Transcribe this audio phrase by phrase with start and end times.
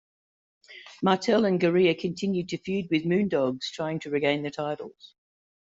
[1.03, 5.13] Martel and Garea continued to feud with Moondogs, trying to regain the titles.